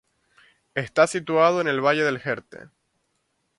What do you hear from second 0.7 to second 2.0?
Está situado en el